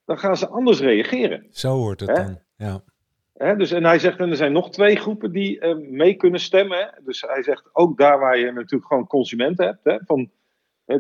[0.05, 1.46] dan gaan ze anders reageren.
[1.50, 2.14] Zo hoort het Hè?
[2.24, 2.38] dan.
[2.57, 2.83] Ja.
[3.33, 6.40] Hè, dus, en hij zegt, en er zijn nog twee groepen die eh, mee kunnen
[6.40, 6.79] stemmen.
[6.79, 6.87] hè.
[7.05, 10.31] Dus hij zegt, ook daar waar je natuurlijk gewoon consumenten hebt, hè, van,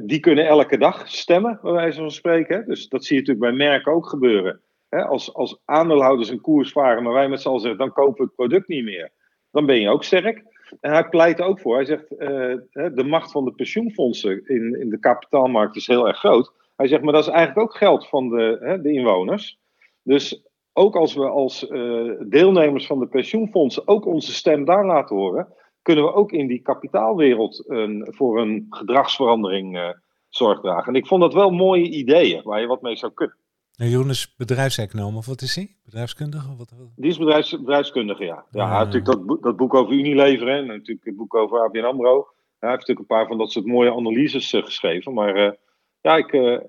[0.02, 2.66] die kunnen elke dag stemmen, bij wijze van spreken.
[2.66, 4.60] Dus dat zie je natuurlijk bij merken ook gebeuren.
[4.88, 8.22] Als, als aandeelhouders een koers varen, maar wij met z'n allen zeggen, dan kopen we
[8.22, 9.12] het product niet meer.
[9.50, 10.42] Dan ben je ook sterk.
[10.80, 11.74] En hij pleit ook voor.
[11.74, 16.18] Hij zegt, eh, de macht van de pensioenfondsen in, in de kapitaalmarkt is heel erg
[16.18, 16.52] groot.
[16.76, 19.58] Hij zegt, maar dat is eigenlijk ook geld van de, de inwoners.
[20.02, 20.42] Dus
[20.72, 25.48] ook als we als eh, deelnemers van de pensioenfondsen ook onze stem daar laten horen,
[25.84, 29.88] kunnen we ook in die kapitaalwereld een, voor een gedragsverandering eh,
[30.28, 30.92] zorg dragen.
[30.92, 33.36] En ik vond dat wel mooie ideeën waar je wat mee zou kunnen.
[33.76, 35.76] En Jeroen is bedrijfseconoom, of wat is hij?
[35.84, 36.50] Bedrijfskundige?
[36.50, 36.74] Of wat?
[36.96, 38.44] Die is bedrijfs, bedrijfskundige, ja.
[38.50, 41.60] Ja, hij heeft natuurlijk dat, boek- dat boek over Unilever en natuurlijk het boek over
[41.60, 42.28] ABN AMRO.
[42.58, 45.14] Hij heeft natuurlijk een paar van dat soort mooie analyses eh, geschreven.
[45.14, 45.52] Maar eh,
[46.00, 46.60] ja, ik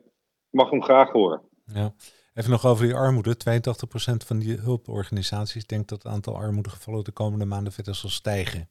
[0.49, 1.41] mag hem graag horen.
[1.65, 1.93] Ja.
[2.33, 3.35] Even nog over die armoede.
[3.35, 8.69] 82% van die hulporganisaties denkt dat het aantal armoedegevallen de komende maanden verder zal stijgen.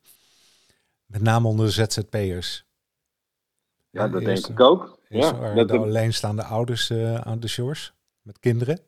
[1.15, 2.65] Met name onder de ZZP'ers.
[3.91, 4.99] Ja, dat denk ik ook.
[5.09, 8.79] Eerst Ja, dat, de alleenstaande ouders eh, aan de shores met kinderen.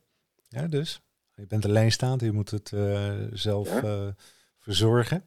[0.49, 1.01] Ja, dus
[1.35, 3.83] je bent alleenstaand, je moet het eh, zelf Ja.
[3.83, 4.09] eh,
[4.59, 5.25] verzorgen.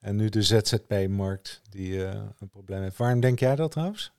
[0.00, 2.96] En nu de ZZP-markt die eh, een probleem heeft.
[2.96, 4.12] Waarom denk jij dat trouwens?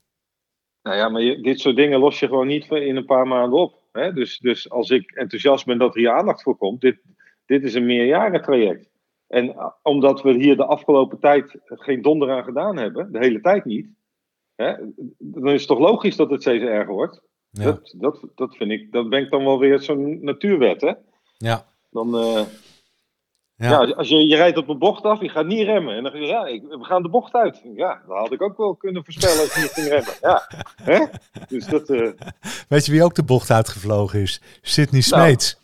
[0.84, 3.60] Nou ja, maar je- dit soort dingen los je gewoon niet in een paar maanden
[3.60, 3.82] op.
[3.91, 4.13] Hè?
[4.13, 6.99] Dus, dus als ik enthousiast ben dat er hier aandacht voor komt, dit,
[7.45, 8.89] dit is een meerjarentraject.
[9.29, 13.41] En uh, omdat we hier de afgelopen tijd geen donder aan gedaan hebben, de hele
[13.41, 13.87] tijd niet,
[14.55, 14.73] hè,
[15.17, 17.21] dan is het toch logisch dat het steeds erger wordt.
[17.49, 20.81] Ja, Dat, dat, dat vind ik, dat ben ik dan wel weer zo'n natuurwet.
[20.81, 20.93] Hè?
[21.37, 22.41] ja, Dan, eh,
[23.55, 23.69] ja.
[23.69, 23.93] ja.
[23.93, 25.95] als je, je rijdt op een bocht af, je gaat niet remmen.
[25.95, 27.61] En dan zeg je, ja, ik, we gaan de bocht uit.
[27.75, 30.13] Ja, dat had ik ook wel kunnen voorspellen als je niet ging remmen.
[30.21, 30.47] Ja,
[30.83, 31.05] hè?
[31.47, 32.09] Dus dat, eh,
[32.67, 34.41] Weet je wie ook de bocht uitgevlogen is?
[34.61, 35.59] Sydney Nou, Smeets.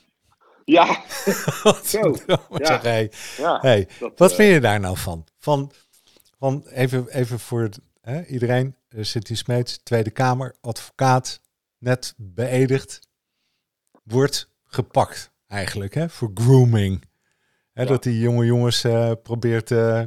[0.66, 1.04] Ja,
[1.64, 2.16] Wat zo.
[2.26, 2.66] Ja.
[2.66, 3.12] zeg, hey.
[3.38, 3.60] ja.
[3.62, 5.26] Hey, Dat, wat eh, vind je daar nou van?
[5.40, 5.72] Van,
[6.40, 7.70] van even, even voor
[8.02, 11.42] hè, iedereen, uh, Sydney Smeets, Tweede Kamer, advocaat,
[11.78, 13.00] net beëdigd,
[14.04, 17.06] wordt gepakt eigenlijk hè, voor grooming.
[17.74, 17.88] Hè, Ja.
[17.88, 20.02] Dat die jonge jongens eh, probeert eh,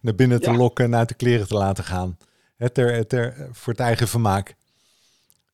[0.00, 2.18] naar binnen te lokken en uit de kleren te laten gaan.
[2.56, 4.54] Hè, ter, ter, voor het eigen vermaak.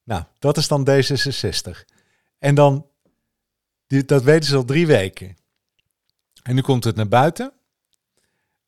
[0.05, 1.85] Nou, dat is dan D66.
[2.43, 2.87] En dan,
[3.87, 5.37] die, dat weten ze al drie weken.
[6.43, 7.53] En nu komt het naar buiten.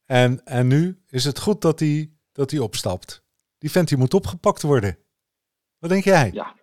[0.07, 3.23] En, en nu is het goed dat hij dat hij opstapt.
[3.59, 4.99] Die vent die moet opgepakt worden.
[5.79, 6.31] Wat denk jij?
[6.33, 6.55] Ja.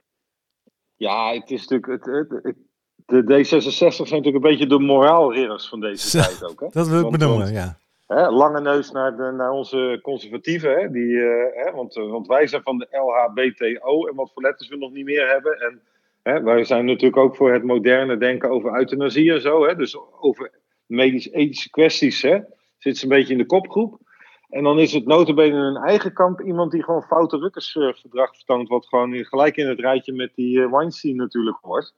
[0.95, 2.05] Ja, het is natuurlijk.
[2.05, 2.57] Het, het, het-
[3.05, 6.59] de D66 zijn natuurlijk een beetje de moraalridders van deze tijd ook.
[6.59, 6.67] Hè?
[6.71, 7.77] Dat wil ik benoemen, ja.
[8.07, 10.79] hè, lange neus naar, de, naar onze conservatieven.
[10.79, 10.91] Hè?
[10.91, 14.69] Die, eh, hè, want, eh, want wij zijn van de LHBTO en wat voor letters
[14.69, 15.59] we nog niet meer hebben.
[15.59, 15.81] En
[16.23, 19.65] hè, wij zijn natuurlijk ook voor het moderne denken over euthanasie en zo.
[19.65, 19.75] Hè?
[19.75, 20.51] Dus over
[20.85, 22.39] medisch-ethische kwesties hè?
[22.77, 23.99] zit ze een beetje in de kopgroep.
[24.49, 28.67] En dan is het notabene in hun eigen kamp iemand die gewoon foute rukkersgedrag vertoont.
[28.67, 31.93] Wat gewoon gelijk in het rijtje met die eh, Weinstein natuurlijk hoort.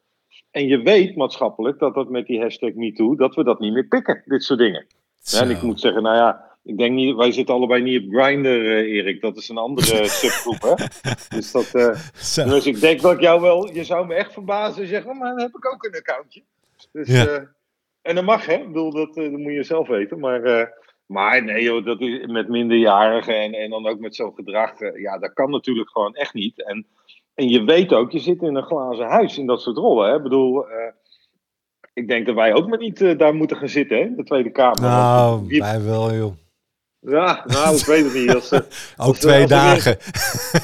[0.51, 3.87] En je weet maatschappelijk dat dat met die hashtag MeToo, dat we dat niet meer
[3.87, 4.85] pikken, dit soort dingen.
[5.21, 8.13] Ja, en ik moet zeggen, nou ja, ik denk niet, wij zitten allebei niet op
[8.13, 9.21] Grindr, eh, Erik.
[9.21, 10.85] Dat is een andere subgroep, hè.
[11.29, 14.81] Dus, dat, eh, dus ik denk dat ik jou wel, je zou me echt verbazen
[14.81, 16.43] en zeggen, maar dan heb ik ook een accountje.
[16.91, 17.25] Dus, Ja.
[17.25, 17.41] eh,
[18.01, 18.53] en dat mag, hè.
[18.53, 20.19] Ik bedoel, dat, dat moet je zelf weten.
[20.19, 20.71] Maar,
[21.05, 24.71] maar nee, joh, dat is met minderjarigen en, en dan ook met zo'n gedrag.
[24.95, 26.63] ja, dat kan natuurlijk gewoon echt niet.
[26.65, 26.85] En,
[27.33, 30.15] en je weet ook, je zit in een glazen huis in dat soort rollen, hè.
[30.15, 30.65] Ik bedoel...
[31.93, 34.81] ik denk dat wij ook maar niet daar moeten gaan zitten, hè, de Tweede Kamer.
[34.81, 36.33] Nou, wij wel, joh.
[37.05, 38.35] Ja, nou, ik weet het niet.
[38.35, 38.51] Als,
[38.97, 39.97] Ook twee dagen.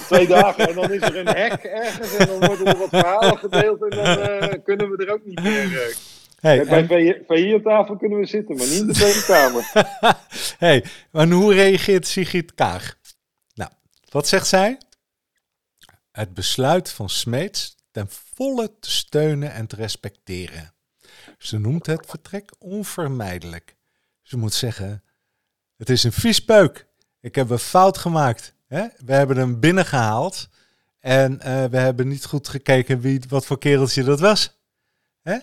[0.06, 3.38] twee dagen en dan is er een hek ergens en dan worden er wat verhalen
[3.38, 5.96] gedeeld en dan kunnen we er ook niet meer.
[6.40, 7.62] Hey, bij en...
[7.62, 9.72] tafel kunnen we zitten, maar niet in de Tweede Kamer.
[10.58, 12.96] hey, en hoe reageert Sigrid Kaag?
[13.54, 13.72] Nou,
[14.10, 14.78] wat zegt zij?
[16.12, 20.74] Het besluit van Smeets ten volle te steunen en te respecteren.
[21.38, 23.76] Ze noemt het vertrek onvermijdelijk.
[24.22, 25.04] Ze moet zeggen,
[25.80, 26.88] het is een viespeuk.
[27.22, 28.56] Ik heb een fout gemaakt.
[28.68, 28.86] Hè?
[29.06, 30.50] We hebben hem binnengehaald
[31.00, 34.60] en uh, we hebben niet goed gekeken wie, wat voor kereltje dat was.
[35.22, 35.38] Hè?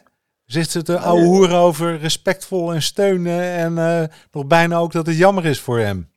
[0.45, 5.07] Zegt ze de oude hoer over respectvol en steunen en uh, nog bijna ook dat
[5.07, 6.11] het jammer is voor hem.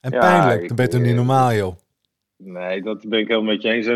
[0.00, 1.76] En pijnlijk, ik, dan ben je toch niet normaal joh.
[2.36, 3.86] Nee, dat ben ik helemaal met je eens.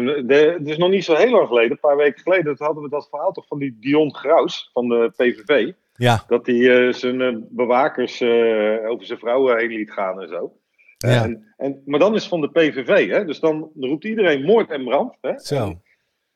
[0.60, 3.08] het is nog niet zo heel lang geleden, een paar weken geleden, hadden we dat
[3.08, 5.72] verhaal toch van die Dion Graus van de PVV.
[6.00, 6.24] Ja.
[6.26, 10.52] Dat hij uh, zijn uh, bewakers uh, over zijn vrouwen heen liet gaan en zo.
[10.98, 11.24] Ja.
[11.24, 13.24] En, en, maar dan is het van de PVV, hè?
[13.24, 15.16] dus dan roept iedereen moord en brand.
[15.20, 15.38] Hè?
[15.38, 15.80] Zo.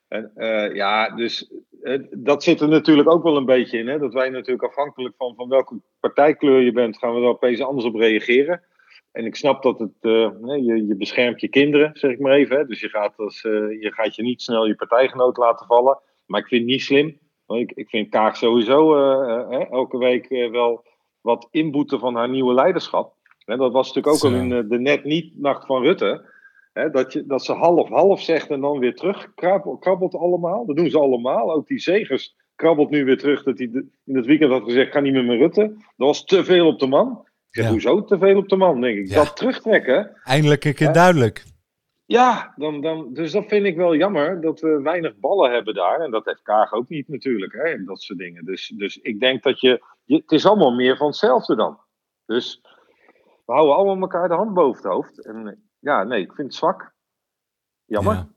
[0.07, 0.31] En,
[0.73, 1.51] ja, dus
[2.11, 3.87] dat zit er natuurlijk ook wel een beetje in.
[3.87, 3.99] Hè?
[3.99, 7.85] Dat wij natuurlijk afhankelijk van, van welke partijkleur je bent, gaan we er opeens anders
[7.85, 8.61] op reageren.
[9.11, 12.57] En ik snap dat het, uh, je, je beschermt je kinderen, zeg ik maar even.
[12.57, 12.65] Hè?
[12.65, 15.99] Dus je gaat, als, je gaat je niet snel je partijgenoot laten vallen.
[16.25, 17.19] Maar ik vind het niet slim.
[17.47, 20.83] Ik, ik vind Kaag sowieso uh, elke week wel
[21.21, 23.13] wat inboeten van haar nieuwe leiderschap.
[23.45, 26.33] En dat was natuurlijk ook al in de net niet nacht van Rutte.
[26.73, 30.65] Hè, dat, je, dat ze half-half zegt en dan weer terug krabbelt, krabbelt allemaal.
[30.65, 31.53] Dat doen ze allemaal.
[31.53, 33.43] Ook die zegers krabbelt nu weer terug.
[33.43, 33.69] Dat hij
[34.05, 35.73] in het weekend had gezegd: ga niet meer met Rutte.
[35.75, 37.21] Dat was te veel op de man.
[37.51, 39.13] Ik zeg, hoezo te veel op de man, denk ik.
[39.13, 40.11] Dat terugtrekken.
[40.23, 41.43] Eindelijk een keer duidelijk.
[42.05, 45.99] Ja, dan, dan, dus dat vind ik wel jammer dat we weinig ballen hebben daar.
[45.99, 48.45] En dat heeft Kaag ook niet natuurlijk, hè, en dat soort dingen.
[48.45, 51.79] Dus, dus ik denk dat je, je, Het is allemaal meer van hetzelfde dan.
[52.25, 52.61] Dus
[53.45, 55.25] we houden allemaal elkaar de hand boven het hoofd.
[55.25, 56.93] En ja, nee, ik vind het zwak.
[57.85, 58.13] Jammer.
[58.13, 58.27] Ja.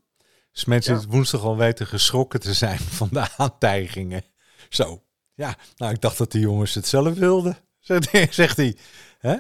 [0.53, 4.23] Smets is woensdag al weten geschrokken te zijn van de aantijgingen.
[4.69, 5.03] Zo.
[5.35, 7.57] Ja, nou, ik dacht dat de jongens het zelf wilden,
[8.31, 8.77] zegt hij.
[9.19, 9.37] Hè?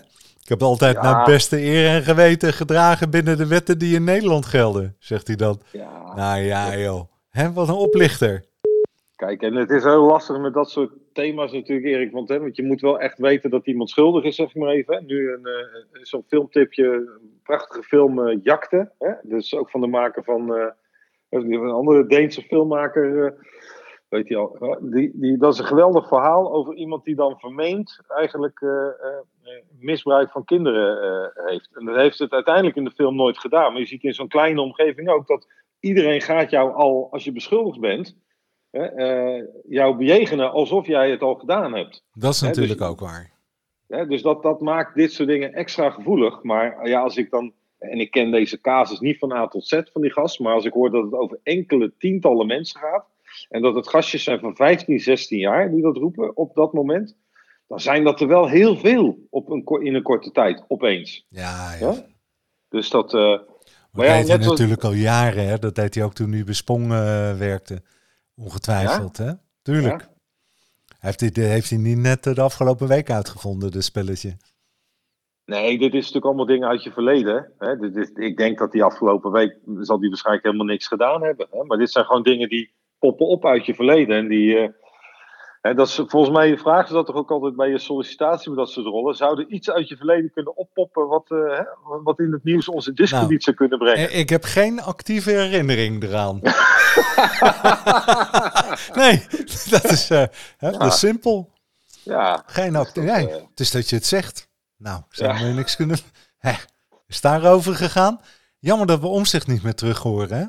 [0.48, 1.02] Ik heb altijd ja.
[1.02, 5.36] naar beste eer en geweten gedragen binnen de wetten die in Nederland gelden, zegt hij
[5.36, 5.60] dan.
[5.72, 6.14] Ja.
[6.14, 7.00] Nou ja, joh.
[7.30, 8.44] Hè, wat een oplichter.
[9.16, 12.12] Kijk, en het is heel lastig met dat soort thema's natuurlijk, Erik.
[12.12, 14.70] Want, hè, want je moet wel echt weten dat iemand schuldig is, zeg ik maar
[14.70, 15.06] even.
[15.06, 18.92] Nu een, uh, zo'n filmtipje, een prachtige film uh, Jakte.
[18.98, 19.12] Hè?
[19.22, 20.64] Dus ook van de maker van uh,
[21.28, 23.34] een andere Deense filmmaker
[24.08, 28.00] weet je al, die, die, dat is een geweldig verhaal over iemand die dan vermeend
[28.08, 31.76] eigenlijk uh, uh, misbruik van kinderen uh, heeft.
[31.76, 33.72] En dat heeft het uiteindelijk in de film nooit gedaan.
[33.72, 35.46] Maar je ziet in zo'n kleine omgeving ook dat
[35.80, 38.16] iedereen gaat jou al, als je beschuldigd bent,
[39.68, 42.04] jou bejegenen alsof jij het al gedaan hebt.
[42.12, 43.30] Dat is natuurlijk dus, ook waar.
[44.08, 46.42] dus dat, dat maakt dit soort dingen extra gevoelig.
[46.42, 49.80] Maar ja, als ik dan en ik ken deze casus niet van A tot Z
[49.92, 53.06] van die gast, maar als ik hoor dat het over enkele tientallen mensen gaat,
[53.48, 57.16] en dat het gastjes zijn van 15, 16 jaar die dat roepen op dat moment.
[57.66, 61.26] Dan zijn dat er wel heel veel op een, in een korte tijd, opeens.
[61.28, 61.94] Ja, ja.
[62.68, 63.14] Dus dat...
[63.14, 63.38] Uh,
[63.92, 65.58] maar ja, net natuurlijk al jaren, hè?
[65.58, 67.82] dat deed hij ook toen hij bij Spong uh, werkte.
[68.34, 69.32] Ongetwijfeld, hè?
[69.62, 70.08] Tuurlijk.
[70.98, 74.36] Heeft, hij, heeft hij niet net de afgelopen week uitgevonden, dit spelletje?
[75.44, 77.52] Nee, dit is natuurlijk allemaal dingen uit je verleden.
[77.58, 77.76] Hè?
[77.76, 81.46] Dit is, ik denk dat die afgelopen week zal die waarschijnlijk helemaal niks gedaan hebben.
[81.50, 81.64] Hè?
[81.64, 84.16] Maar dit zijn gewoon dingen die poppen op uit je verleden.
[84.16, 84.54] En die,
[85.62, 88.58] uh, dat is, volgens mij vragen ze dat toch ook altijd bij je sollicitatie met
[88.58, 89.14] dat soort rollen.
[89.14, 91.60] Zou er iets uit je verleden kunnen oppoppen wat, uh,
[92.04, 94.18] wat in het nieuws onze discrediet nou, zou kunnen brengen?
[94.18, 96.40] Ik heb geen actieve herinnering eraan.
[99.02, 99.26] nee,
[99.70, 100.24] dat is, uh,
[100.56, 100.78] hè, ja.
[100.78, 101.50] dat is simpel.
[102.02, 102.42] Ja.
[102.46, 103.10] Geen actieve.
[103.10, 104.48] Nee, het is dat je het zegt.
[104.76, 105.52] Nou, zou ja.
[105.52, 105.98] niks kunnen.
[106.38, 106.52] Hè,
[107.06, 108.20] is daarover gegaan?
[108.58, 110.44] Jammer dat we omzicht niet meer terug horen, hè?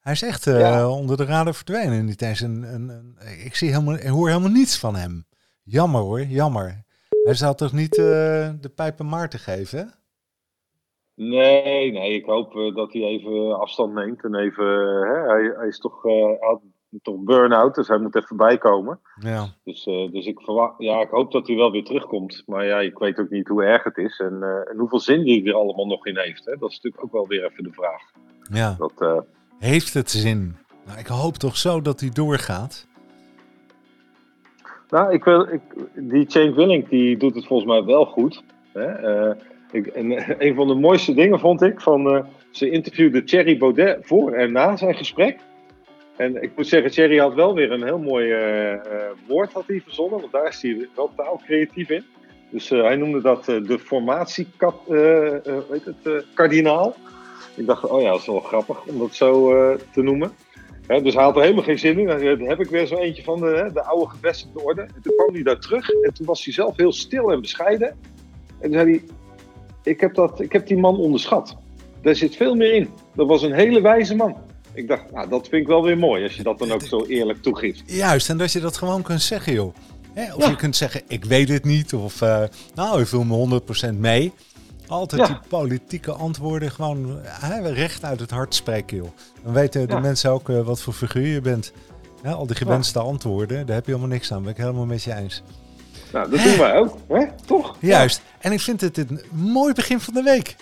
[0.00, 2.40] Hij is echt uh, onder de radar verdwenen in die tijd.
[2.40, 5.24] Een, een, een, ik, zie helemaal, ik hoor helemaal niets van hem.
[5.62, 6.84] Jammer hoor, jammer.
[7.22, 8.04] Hij zou toch niet uh,
[8.60, 9.94] de pijpen Maarten geven?
[11.14, 14.24] Nee, nee, ik hoop uh, dat hij even afstand neemt.
[14.24, 14.66] En even,
[15.06, 16.02] hè, hij, hij, is toch,
[16.40, 16.60] had
[17.02, 19.00] toch burn-out, dus hij moet even bijkomen.
[19.20, 19.46] Ja.
[19.64, 22.42] Dus, dus ik, verwacht, ja, ik hoop dat hij wel weer terugkomt.
[22.46, 25.44] Maar ja, ik weet ook niet hoe erg het is en, en hoeveel zin hij
[25.44, 26.44] er allemaal nog in heeft.
[26.44, 26.56] Hè?
[26.56, 28.02] Dat is natuurlijk ook wel weer even de vraag.
[28.50, 28.74] Ja.
[28.78, 29.24] Dat,
[29.60, 30.56] heeft het zin?
[30.86, 32.86] Nou, ik hoop toch zo dat hij doorgaat.
[34.88, 35.60] Nou, ik wil, ik,
[35.94, 38.42] die Chain Willing die doet het volgens mij wel goed.
[38.72, 39.26] Hè?
[39.28, 39.34] Uh,
[39.72, 40.10] ik, en,
[40.46, 42.14] een van de mooiste dingen vond ik van.
[42.14, 45.38] Uh, ze interviewde Thierry Baudet voor en na zijn gesprek.
[46.16, 48.34] En ik moet zeggen, Thierry had wel weer een heel mooi
[49.26, 52.04] woord had hij verzonnen, want daar is hij wel taal creatief in.
[52.50, 54.86] Dus hij noemde dat de formatiekap,
[55.68, 56.96] weet het, kardinaal.
[57.54, 59.52] Ik dacht, oh ja, dat is wel grappig om dat zo
[59.92, 60.32] te noemen.
[60.86, 62.06] dus hij had er helemaal geen zin in.
[62.06, 64.80] Dan heb ik weer zo eentje van de, de oude gevestigde orde.
[64.80, 67.88] En toen kwam hij daar terug en toen was hij zelf heel stil en bescheiden.
[67.88, 69.02] En toen zei hij,
[69.82, 71.56] ik heb, dat, ik heb die man onderschat.
[72.02, 72.88] Daar zit veel meer in.
[73.14, 74.36] Dat was een hele wijze man.
[74.74, 77.04] Ik dacht, nou, dat vind ik wel weer mooi als je dat dan ook zo
[77.04, 77.82] eerlijk toegeeft.
[77.86, 79.74] Juist, en dat je dat gewoon kunt zeggen, joh.
[80.36, 81.94] Of je kunt zeggen, ik weet het niet.
[81.94, 82.42] Of, uh,
[82.74, 83.60] nou, ik voel me
[83.92, 84.32] 100% mee.
[84.90, 87.20] Altijd die politieke antwoorden gewoon
[87.62, 89.08] recht uit het hart spreken, joh.
[89.44, 91.72] Dan weten de mensen ook uh, wat voor figuur je bent.
[92.24, 94.42] al die gewenste antwoorden, daar heb je helemaal niks aan.
[94.42, 95.42] Ben ik helemaal met je eens.
[96.12, 97.24] Nou, dat doen wij ook, hè?
[97.46, 97.76] toch?
[97.80, 98.22] Juist.
[98.38, 100.56] En ik vind het een mooi begin van de week.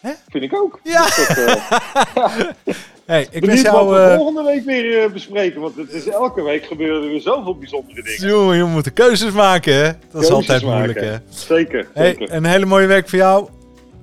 [0.00, 0.12] Hè?
[0.28, 0.80] Vind ik ook.
[0.82, 1.02] Ja.
[1.02, 1.54] Dat, uh...
[3.06, 5.60] hey, ik wens jou, we volgende week weer uh, bespreken.
[5.60, 8.28] Want het is elke week gebeuren er weer zoveel bijzondere dingen.
[8.28, 9.92] Jongen, je moet keuzes maken, hè?
[10.10, 11.16] Dat is altijd moeilijk, hè?
[11.28, 11.88] Zeker.
[11.94, 12.32] Hey, zeker.
[12.32, 13.48] een hele mooie week voor jou.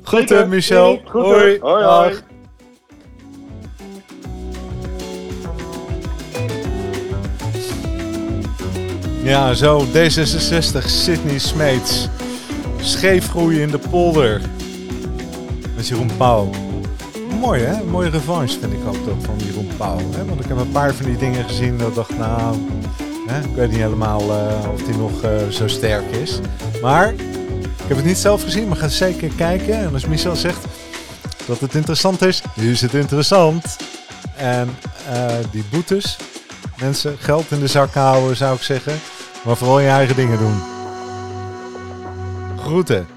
[0.06, 1.02] Groeten, Michel.
[1.06, 1.60] Goed, hoi.
[1.62, 2.14] hoi, hoi.
[9.24, 12.08] Ja, zo D66 Sydney Smeets.
[12.80, 14.42] Scheef groeien in de polder.
[15.76, 16.50] Met Jeroen Pauw.
[17.40, 17.84] Mooi hè?
[17.84, 19.98] Mooie revanche vind ik ook dat van Jeroen Pauw.
[19.98, 20.26] Hè?
[20.26, 22.56] Want ik heb een paar van die dingen gezien dat ik dacht, nou,
[23.28, 23.40] hè?
[23.40, 26.40] ik weet niet helemaal uh, of die nog uh, zo sterk is.
[26.82, 27.14] Maar
[27.86, 29.74] ik heb het niet zelf gezien, maar ga zeker kijken.
[29.74, 30.66] En als Michel zegt
[31.46, 33.78] dat het interessant is, is het interessant.
[34.36, 34.78] En
[35.10, 36.18] uh, die boetes,
[36.80, 39.00] mensen geld in de zak houden zou ik zeggen.
[39.44, 40.62] Maar vooral je eigen dingen doen.
[42.60, 43.15] Groeten.